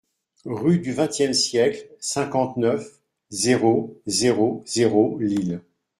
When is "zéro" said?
3.29-4.01, 4.07-4.63, 4.65-5.19